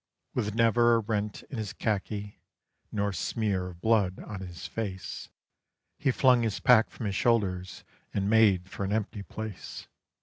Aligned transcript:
With 0.33 0.55
never 0.55 0.95
a 0.95 0.99
rent 0.99 1.43
in 1.51 1.59
his 1.59 1.73
khaki, 1.73 2.41
nor 2.91 3.13
smear 3.13 3.67
of 3.67 3.81
blood 3.81 4.19
on 4.21 4.39
his 4.39 4.65
face, 4.65 5.29
He 5.99 6.09
flung 6.09 6.41
his 6.41 6.59
pack 6.59 6.89
from 6.89 7.05
his 7.05 7.13
shoulders 7.13 7.83
and 8.11 8.27
made 8.27 8.67
for 8.67 8.83
an 8.83 8.93
empty 8.93 9.21
place. 9.21 9.87